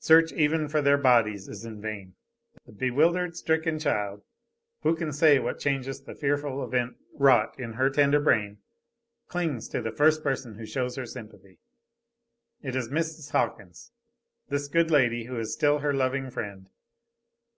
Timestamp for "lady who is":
14.90-15.54